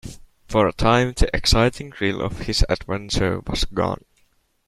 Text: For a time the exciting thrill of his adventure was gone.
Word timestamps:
For 0.47 0.67
a 0.67 0.73
time 0.73 1.13
the 1.15 1.29
exciting 1.31 1.91
thrill 1.91 2.21
of 2.21 2.39
his 2.39 2.65
adventure 2.67 3.39
was 3.41 3.65
gone. 3.65 4.03